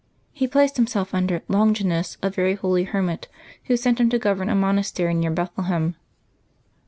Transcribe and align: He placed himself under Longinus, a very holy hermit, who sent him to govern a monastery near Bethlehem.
He 0.31 0.47
placed 0.47 0.77
himself 0.77 1.13
under 1.13 1.43
Longinus, 1.47 2.17
a 2.23 2.31
very 2.31 2.55
holy 2.55 2.85
hermit, 2.85 3.27
who 3.65 3.77
sent 3.77 3.99
him 3.99 4.09
to 4.09 4.17
govern 4.17 4.49
a 4.49 4.55
monastery 4.55 5.13
near 5.13 5.29
Bethlehem. 5.29 5.95